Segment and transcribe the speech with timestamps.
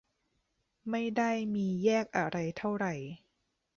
[0.89, 2.93] ไม่ได้มีแยกอะไรเท่าไหร่